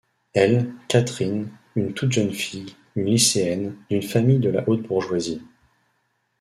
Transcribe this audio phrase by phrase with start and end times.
[0.33, 5.43] Elle, Catherine, une toute jeune fille, une lycéenne, d'une famille de la haute bourgeoisie.